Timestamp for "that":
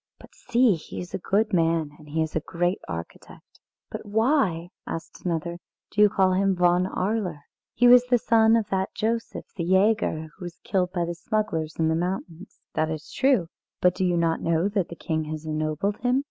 8.69-8.95, 12.73-12.89, 14.69-14.89